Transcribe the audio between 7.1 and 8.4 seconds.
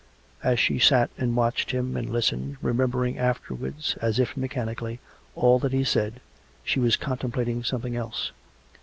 templating something else.